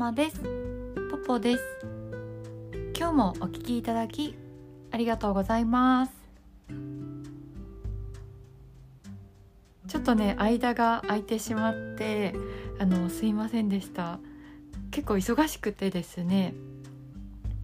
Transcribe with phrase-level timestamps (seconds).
[0.00, 0.40] 様です。
[1.10, 1.62] ポポです。
[2.96, 4.34] 今日もお聞きいただき
[4.90, 6.12] ありがとうございます。
[9.88, 12.34] ちょっとね間が空いてしまって
[12.78, 14.20] あのすいませんでした。
[14.90, 16.54] 結構忙しくてですね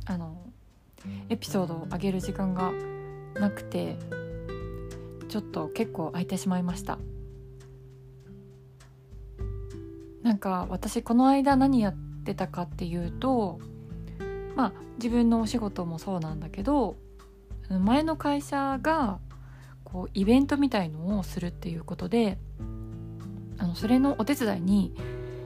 [0.05, 0.37] あの
[1.31, 2.71] エピソードを上げる時間が
[3.41, 3.97] なくて
[5.31, 6.99] ちょっと結構空いてしまいました。
[10.23, 11.95] なんか私この間何やっ
[12.27, 13.59] てたかっていうと
[14.55, 16.97] まあ自分のお仕事もそうなんだけど
[17.69, 19.19] 前の会社が
[19.85, 22.39] こうイベントみたいのをするっていうことで
[23.59, 24.95] あのそれのお手伝いに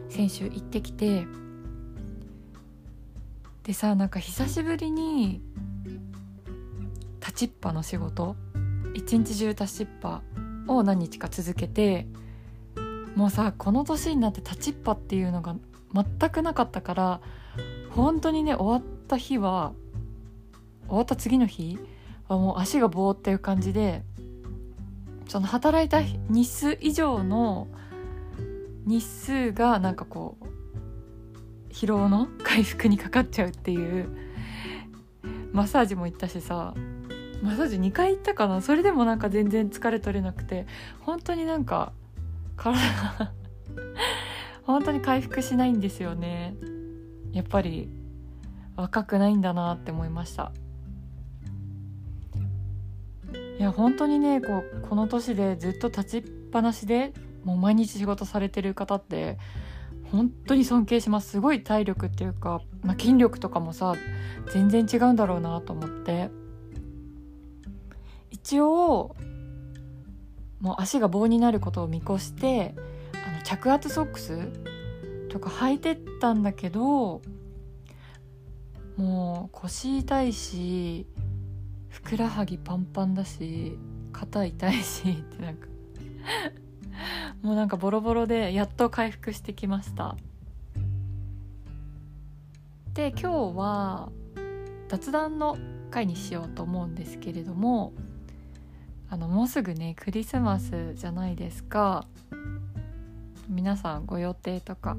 [0.09, 1.27] 先週行ってきて
[3.63, 5.41] でさなんか久しぶりに
[7.21, 8.35] 立ちっぱの仕事
[8.95, 10.23] 一日中立ちっぱ
[10.67, 12.07] を何日か続けて
[13.15, 15.55] もうさこの年になって立ちっぱっていうのが
[15.93, 17.21] 全くなかったから
[17.91, 19.73] 本当にね終わった日は
[20.89, 21.79] 終わった次の日
[22.29, 24.03] はもう足が棒っていう感じで
[25.29, 27.69] その働いた日数以上の
[28.85, 34.09] 日数がなんかこう疲労の回復にかかっちゃうっていう
[35.53, 36.75] マッサージも行ったしさ
[37.43, 38.61] マッサージ2回行ったかな？
[38.61, 40.67] それでもなんか全然疲れ取れなくて
[41.01, 41.93] 本当になんか
[42.57, 42.79] 体
[43.19, 43.33] が
[44.71, 46.55] 本当に回復しないんですよね。
[47.33, 47.91] やっぱり
[48.77, 50.53] 若くないんだなって思いました。
[53.59, 57.13] いや本当にねこうこの年でずっと立ちっぱなしで
[57.45, 59.39] もう毎日仕事されてる方って
[60.11, 61.31] 本当に尊敬します。
[61.31, 63.95] すごい体力っていうか、まあ、筋力とかもさ
[64.53, 66.31] 全然違うんだろうなと思って。
[68.31, 69.15] 一応
[70.61, 72.75] もう足が棒になることを見越して
[73.51, 74.49] 着圧ソックス？
[75.29, 77.21] とか履いてったんだけど
[78.97, 81.09] もう腰痛いし
[81.89, 83.77] ふくらはぎパンパンだし
[84.13, 85.67] 肩痛いしってなんか
[87.43, 90.17] もうなんかボロボロでやっと回復してきました。
[92.95, 94.13] で今日は
[94.89, 95.57] 雑談の
[95.91, 97.95] 回にしようと思うんですけれども
[99.09, 102.07] あのもうすぐねクリスマスじゃないですか。
[103.51, 104.97] 皆さんご予定とか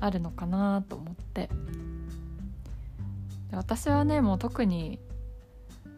[0.00, 1.50] あるのかなと思って。
[3.52, 4.98] 私はねもう特に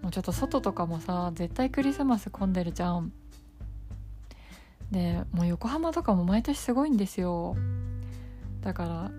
[0.03, 3.12] もうちょっと外とかもさ絶対クリスマス混んでるじゃん。
[4.91, 7.57] でもう横浜とかも毎年すごいんですよ。
[8.61, 9.11] だから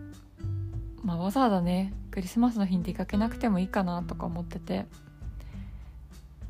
[1.04, 4.86] まあわざわざねクリスマスの日に出かけなくてもいいかなとか思ってて。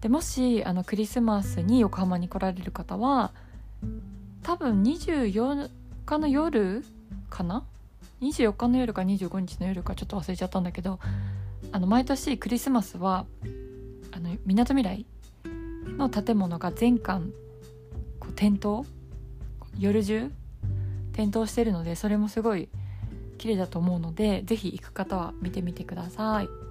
[0.01, 3.31] でもしあのクリスマスに横浜に来られる方は
[4.47, 5.69] 多分24
[6.05, 6.81] 日の夜
[7.29, 7.65] かな
[8.21, 11.01] ？24日の夜か25日の夜かちょっと忘れちゃったんだけど
[11.73, 13.25] あの毎年クリスマスは
[14.13, 15.05] あのみなとみらい
[15.97, 17.25] の建物が全館
[18.21, 18.85] こう点灯
[19.77, 20.31] 夜中
[21.11, 22.69] 点灯してるのでそれもすごい
[23.37, 26.66] 綺麗だと思うので是非行く方は見てみてください。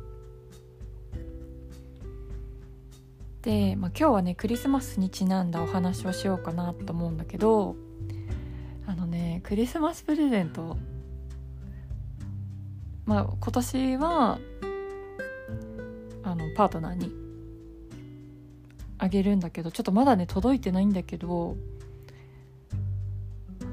[3.46, 7.76] で、まあ、今日はねクリスマスにちなんだお話をしようかなと思うんだけど
[8.88, 10.76] あのねクリスマスプレゼント
[13.04, 14.38] まあ今年は
[16.24, 17.12] あのパートナーに
[18.98, 21.54] あげるんだけどちょっとまだね届いてないんだけど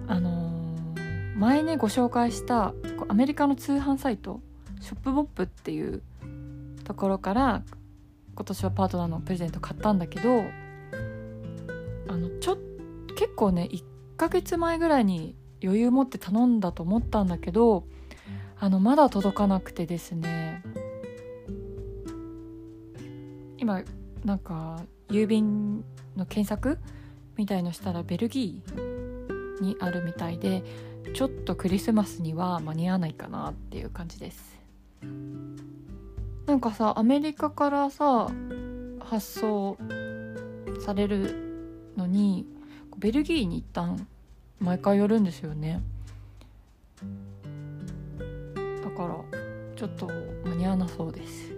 [0.08, 2.76] あのー、前ねご紹介した
[3.08, 4.40] アメリカの通販サイト
[4.82, 6.04] ショップボップっていう
[6.84, 7.64] ところから
[8.36, 10.44] 今年はパートナーのプレゼント買ったんだけど
[12.08, 12.58] あのちょ
[13.16, 13.84] 結構ね1
[14.18, 17.86] ヶ月前ぐらいに余裕持って頼んだと思ったんだけど
[18.60, 20.64] あのまだ届かなくてですね
[23.58, 23.82] 今
[24.26, 26.80] なんか郵便の検索
[27.38, 30.64] みたいのしたらベルギーにあるみたいで
[31.14, 34.63] ちょっとクリスマスには間に合わないかなっていう感じです。
[36.46, 38.30] なんかさアメリカからさ
[39.00, 39.78] 発送
[40.86, 42.46] されるのに
[42.98, 44.08] ベルギーに一旦
[44.60, 45.82] 毎回寄るんですよね。
[48.84, 49.16] だから
[49.76, 50.08] ちょっと
[50.46, 51.54] 間に合わなそうです。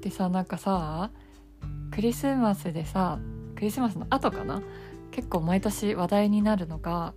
[0.00, 1.10] でさなんかさ
[1.90, 3.18] クリスマスでさ
[3.56, 4.62] クリスマスの後かな？
[5.10, 7.14] 結構毎年話題になるのが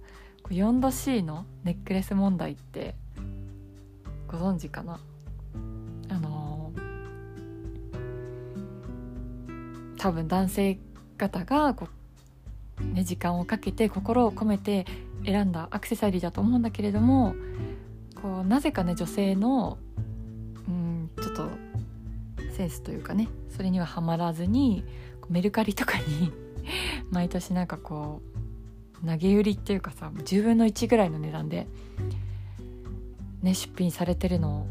[0.49, 2.95] 4°C のネックレス問題って
[4.41, 4.99] 存知かな？
[6.09, 10.79] あのー、多分男性
[11.17, 11.88] 方がこ
[12.81, 14.85] う、ね、時間をかけて心を込めて
[15.25, 17.35] 選んだアクセサリーだと思うんだけれども
[18.21, 19.77] こうなぜかね女性の
[20.67, 21.47] うんちょっと
[22.55, 24.83] センスというかねそれにはハマらずに
[25.29, 26.31] メルカリとかに
[27.09, 28.21] 毎年なんかこ
[29.03, 31.67] う投げ売りっていうかさ10分の1ぐらいの値段で、
[33.41, 34.67] ね、出品されてるのを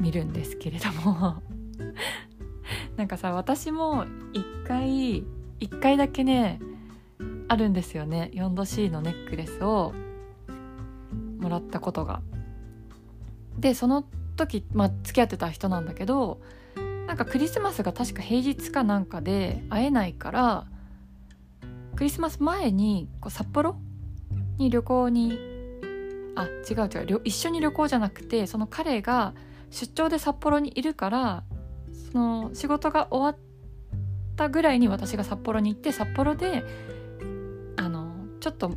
[0.00, 1.42] 見るんですけれども
[2.96, 5.24] なんかさ私も一回
[5.60, 6.60] 一回だけね
[7.48, 9.92] あるんですよね 4°C のネックレスを
[11.38, 12.22] もらったことが。
[13.58, 14.04] でその
[14.36, 16.40] 時、まあ、付き合ってた人なんだけど
[17.06, 20.66] なんかクリスマスが確か平日かなんかで会えないから
[21.94, 23.76] クリスマス前にこう札幌
[24.58, 25.55] に旅行に
[26.36, 29.34] あ違う違う一緒に旅行じゃなくてその彼が
[29.70, 31.42] 出張で札幌にいるから
[32.12, 33.96] その仕事が終わっ
[34.36, 36.62] たぐらいに私が札幌に行って札幌で
[37.76, 38.70] あのちょっと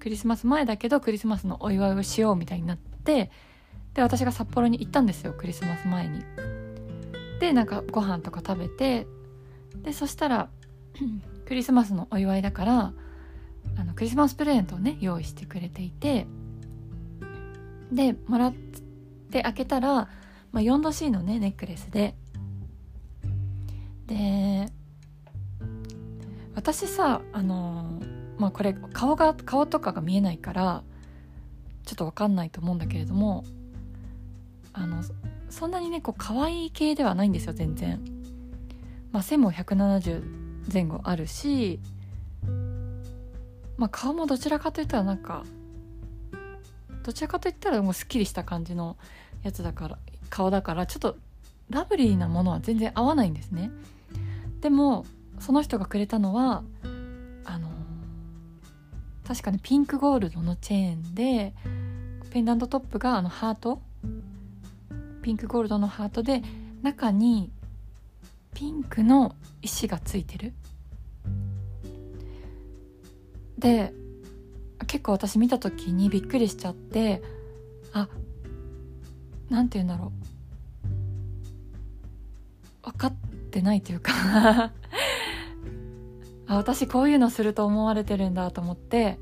[0.00, 3.30] クリスマス前だけどクリスマスのお祝いをしようみたいになって
[3.94, 6.24] で私が札幌に行ったんですよクリスマス前に。
[7.40, 9.06] でなんかご飯とか食べて
[9.82, 10.48] でそしたら
[11.46, 12.92] クリスマスのお祝いだから
[13.76, 16.26] あのクリスマスプレゼントをね用意してくれていて
[17.92, 18.54] でもらっ
[19.30, 20.08] て開けたら、ま
[20.54, 22.14] あ、4°C のねネックレスで
[24.06, 24.70] で
[26.54, 28.00] 私さあの
[28.38, 30.82] まあこれ顔が顔とかが見えないから
[31.84, 33.44] ちょっと分かんないと思うんだけれども
[34.72, 35.02] あの
[35.50, 38.00] そんなにねこう可愛い系ではないんですよ全然。
[39.10, 40.22] まあ、背も170
[40.72, 41.80] 前後あるし、
[43.78, 45.44] まあ、顔もどちらかといったらなんか
[47.08, 48.98] どちらかといったらもうすっきりした感じの
[49.42, 51.16] やつだから顔だからちょっと
[51.70, 53.70] ラブリーなものは全然合わないんですね。
[54.60, 55.06] でも
[55.40, 56.62] その人がくれたのは
[57.46, 57.70] あの
[59.26, 61.54] 確かにピンクゴールドのチェーンで
[62.28, 63.80] ペンダントトップがあのハート。
[65.22, 66.42] ピンクゴールドのハートで
[66.82, 67.50] 中に
[68.52, 70.52] ピンクの石がついてる。
[73.56, 73.94] で
[74.86, 77.22] 結構私見た時にびっくりしちゃって
[77.92, 78.08] あ
[79.50, 80.28] なんて言うんだろう。
[82.90, 83.12] 分かっ
[83.50, 84.12] てないというか。
[86.46, 89.18] あ私こういうのすると思われてるんだと思って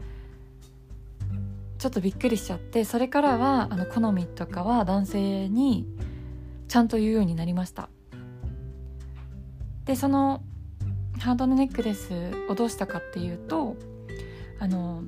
[1.79, 5.87] ちょっとびっくりしちゃってそれからはあの好みとかは男性に
[6.69, 7.89] ちゃんと言うようになりました。
[9.85, 10.43] でその
[11.19, 12.11] ハートのネックレス
[12.49, 13.77] をどうしたかっていうと
[14.59, 15.03] あの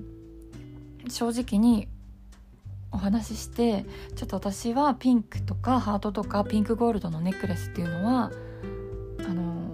[1.08, 1.88] 正直に
[2.90, 3.84] お話しして
[4.16, 8.30] ちょっと私はピンクとかハートとかピンクゴールドのネックレスっていうのは
[9.20, 9.70] あの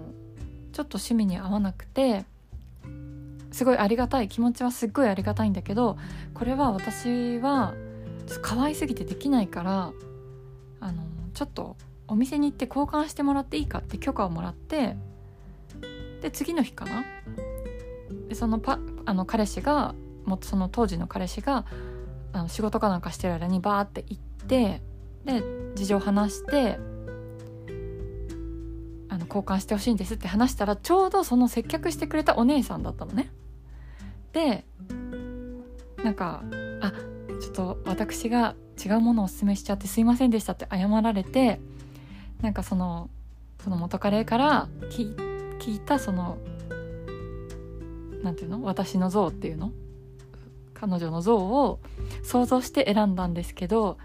[0.73, 2.25] ちょっと趣味に合わなくて
[3.51, 5.97] すごいありがたい気持ちはすっごいありがたいんだけど
[6.33, 7.73] これは私は
[8.41, 9.93] 可愛すぎてできないから
[10.81, 14.97] あのちょっとお店に行って交換してもらっていいかって許可をもらって
[16.21, 17.03] で次の日かな？
[18.27, 19.95] でそのパあの彼氏が
[20.25, 21.65] もその当時の彼氏が
[22.33, 24.81] あの仕事かなんかしてる間にバーって行って
[25.25, 25.43] で
[25.75, 26.79] 事情話して
[29.09, 33.31] あの交換してほしいんですって話したらちょうどその接客してくれたお姉さんだったのね。
[34.33, 34.65] で
[36.03, 36.43] なんか
[36.81, 36.91] 「あ
[37.41, 41.61] ちょっと私が違うものをおすすめしちゃってすいませんでした」って謝られて
[42.41, 43.09] なんかその
[43.63, 46.37] その元カレから聞いたその
[48.21, 48.61] なんていうの？
[48.63, 49.71] 私の像っていうの？
[50.75, 51.79] 彼女の像を
[52.23, 53.97] 想像して選んだんですけど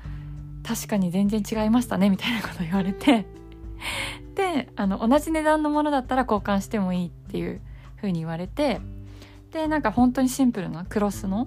[0.62, 3.26] 確かに全然違いましたねみたいなこと言われて。
[4.34, 7.60] であの同じ値段のものだったら交換してもいいっていう
[7.96, 8.80] 風に言われて
[9.50, 11.46] でなんか本当にシンプルなクロスの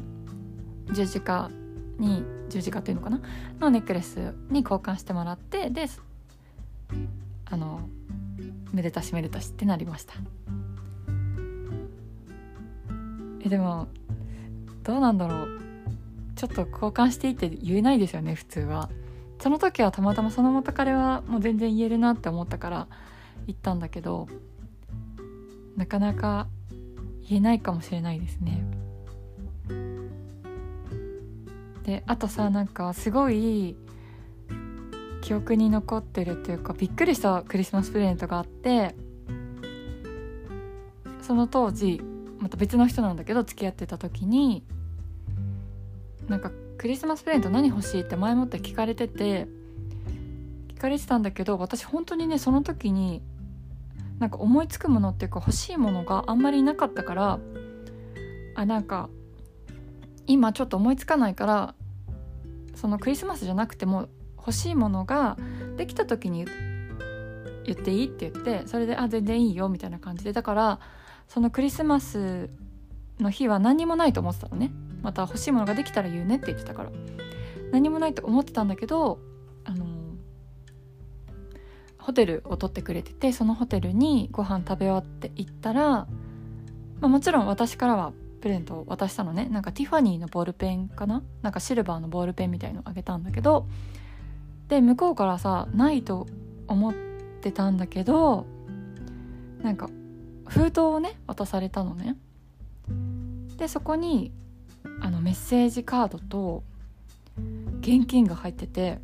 [0.91, 1.49] 十字架
[1.97, 3.21] に十字架っていうのかな？
[3.59, 5.87] のネックレスに交換してもらってで
[7.45, 7.87] あの
[8.73, 10.15] めでたしめでたしってなりました。
[13.45, 13.87] えでも
[14.83, 15.63] どうなんだろう。
[16.35, 18.89] ちょっと交換していいって言えないですよね普通は。
[19.39, 22.87] その時はたまたまその元彼はもう全然言えるなって思ったから
[23.45, 24.27] 言ったんだけど
[25.75, 26.47] なかなか
[27.27, 28.63] 言えないかもしれないですね。
[31.83, 33.75] であとさなんかすごい
[35.21, 38.95] 記憶に残ってるっていうかびっくりしたクリスマスプレゼントがあって
[41.21, 42.01] その当時
[42.43, 44.65] また別の人なんだけど付き合ってた時に
[46.27, 49.47] なんかクリスマスプレゼント何欲しいって前もって聞かれてて
[50.67, 53.21] 聞かれてたんだけど私本当にねその時に
[54.19, 57.39] なんか思いつくものっていうか欲しいものがあんまりなかったから
[58.55, 59.09] あなんか
[60.27, 61.75] 今ちょっと思いつかないから
[62.75, 65.37] そのクリスマスじゃなくても欲しいものが
[65.77, 66.45] できた時に
[67.65, 70.33] 言っていいって言ってそれで「あ全然いいよ」みたいな感じで。
[70.33, 70.79] だから
[71.27, 72.49] そのクリスマス
[73.19, 74.71] の日は何もないと思ってたのね。
[75.01, 76.91] また欲しいものができたら言うねって言ってたから。
[77.71, 79.19] 何もないと思ってたんだけど
[79.63, 79.85] あの
[81.97, 86.07] ホテルを取ってくれててそのホテルにご飯食べ終わって行ったら、ま
[87.01, 89.47] あ、もちろん私からはプレゼントを渡したのね。
[89.49, 91.23] なんかティファニーのボールペンかな？
[91.41, 93.67] なんかシルバーのボールペンみたいのあげたんだけど
[94.67, 96.27] で向こうからさないと
[96.67, 96.93] 思っ
[97.41, 98.45] てたんだけど
[99.61, 99.89] なんか
[100.53, 102.15] 封筒をね渡されたのね。
[103.57, 104.31] でそこに
[105.01, 106.63] あのメッセージカードと
[107.79, 108.99] 現金が入ってて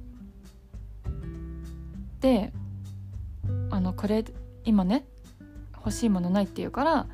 [2.21, 2.53] で
[3.71, 4.23] あのこれ
[4.63, 5.05] 今ね
[5.75, 7.07] 欲しいものないって言うから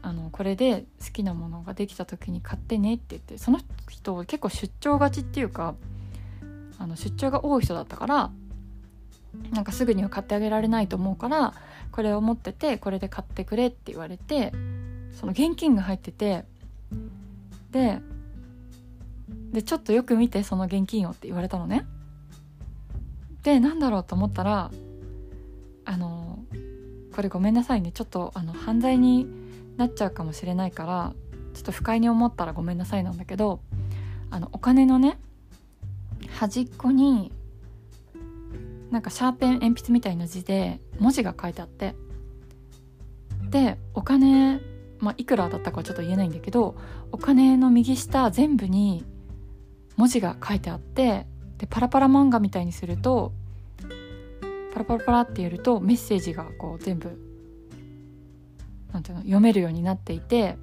[0.00, 5.74] あのこれで好きなものができた時に買ってねって言ってその人結構出張がちっていうか
[6.78, 8.30] あの出張が多い人だったから
[9.50, 11.54] なんかすぐには買ってあげられないと思うから
[11.96, 14.52] これを持っててこれで買ってくれって言われて
[15.18, 16.44] その現金が入ってて
[17.70, 18.00] で
[19.50, 21.86] でちょっとよく見てその現金をって言われたのね。
[23.44, 24.70] でなんだろうと思ったら
[25.86, 26.40] あの
[27.14, 27.92] これごめんなさいね。
[27.92, 29.26] ちょっとあの犯罪に
[29.78, 31.14] なっちゃうかもしれないから
[31.54, 33.60] ちょっと不快に思ったらごめんなさいなんだけど
[34.30, 35.18] あのお金のね
[36.34, 37.32] 端っこに
[38.90, 41.94] なんかシャーペン鉛筆みたいな字で文字が書いてあって。
[43.50, 44.60] でお金、
[44.98, 46.76] まあ、いくらだったかはちょっと言えないんだけど
[47.12, 49.04] お金の右下全部に
[49.96, 51.26] 文字が書いてあって
[51.58, 53.32] でパラパラ漫画みたいにすると
[54.72, 57.18] パラパラパラってやるとメッセージがこう全部
[58.92, 60.58] なんていうの読めるようになっていて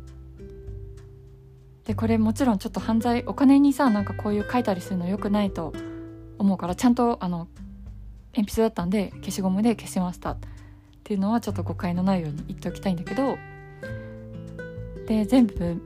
[1.86, 5.74] でこれもちろんちょっと犯罪お金にさなんかこういう書いたりするのよくないと
[6.38, 7.48] 思うからちゃんとあの
[8.36, 10.38] 鉛筆だったんで消しゴムで消しましたっ
[11.04, 13.38] ていうのはちょっと誤解のないように言っておきたいんだけど
[15.08, 15.78] で全部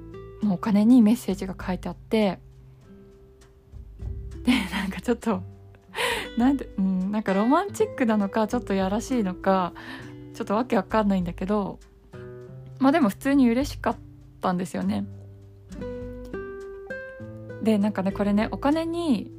[0.44, 2.39] のお金にメッセージが書いてあって
[4.44, 5.42] でなんかちょっと
[6.38, 9.74] なんでうんなんかロマンチックなのかちょっとやらしいのか
[10.34, 11.80] ちょっとわけわかんないんだけど
[12.80, 13.96] まあでも普通に嬉しかっ
[14.39, 15.06] たんですよね。
[17.63, 19.32] でなんかねこれねお金に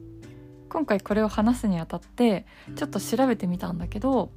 [0.68, 2.46] 今回これを話すにあたって
[2.76, 4.30] ちょっと調べてみたんだけど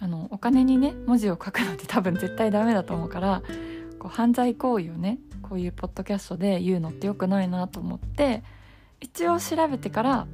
[0.00, 3.42] あのお金にね文字を書くのって 多分絶対ダメだと思うから
[3.98, 8.42] こう犯罪行為をねこういうポッドキャストで言うのって良くないなと思って
[9.00, 10.26] 一応調べてから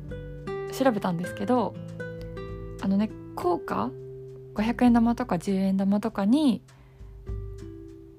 [0.73, 1.75] 調べたんですけど
[2.83, 3.91] あのね効果
[4.55, 6.63] 500円玉とか10円玉とかに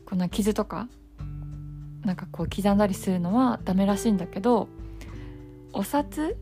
[0.06, 0.88] こんな傷とか
[2.04, 4.68] なんかこう刻んだりするのはダメらしいんだけど
[5.74, 6.38] お札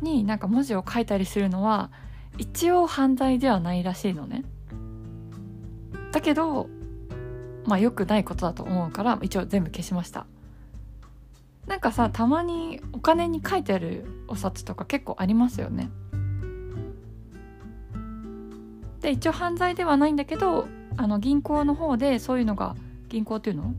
[0.00, 1.90] になんか文字を書いたりするのは
[2.36, 4.44] 一応犯罪ではないらしいのね。
[6.12, 6.68] だけど
[7.66, 10.26] まあ良くないことだと思うから一応全部消しました。
[11.66, 15.90] なんかさたまにお金に書いてあるお札とか結構ありますよね。
[19.00, 22.74] で一応犯罪ではないんだけどあの銀行の方でそういうのが
[23.08, 23.74] 銀行っていうの？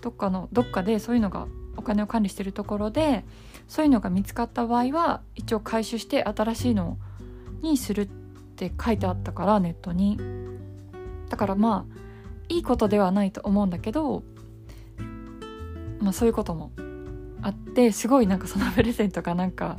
[0.00, 1.46] どっかのどっかでそういうのが
[1.76, 3.24] お金を管理してるところで
[3.72, 6.98] そういうのが見つかった場合は一応回収して新しいの
[7.62, 10.18] にするって書いてあったからネットに
[11.30, 11.96] だからまあ
[12.50, 14.24] いいことではないと思うんだけど
[16.00, 16.70] まあそういうことも
[17.40, 19.78] あってすごいなんかそのプレゼントがなんか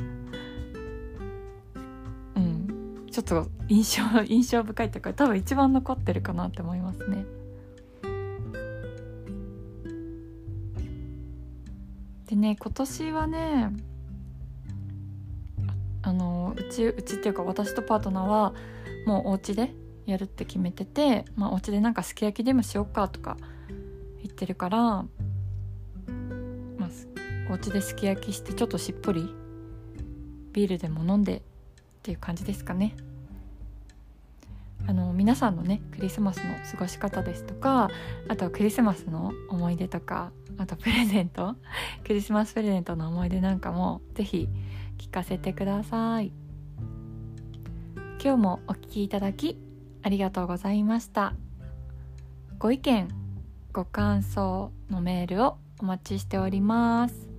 [2.35, 7.25] うんちょっと印象印象深いというか多分一番残ってるかなって思いますね。
[12.33, 13.71] でね今年はね
[16.01, 18.53] あのうちうちっていうか私とパートナーは
[19.05, 19.71] もうお家で
[20.07, 23.37] やるって決めてて、まあ、お家でなんかすき焼きでもしようかとか
[24.23, 26.89] 言ってるから、まあ、
[27.51, 29.33] お家ですき焼きしてちょっとしっぽり
[30.53, 31.41] ビールでも飲んでっ
[32.01, 32.95] ていう感じですかね。
[34.87, 37.89] あの皆さんのねクリスマスの過ごし方ですとか
[38.27, 41.55] あとクリスマスの思い出とかあとプレゼント
[42.05, 44.49] クリスマスプレゼントの思い出なんかも是非
[44.97, 46.31] 聞かせてください。
[48.23, 49.57] 今日もお聴きいただき
[50.01, 51.33] ありがとうございました。
[52.57, 53.09] ご意見
[53.73, 57.32] ご感想のメールをお待ちしております。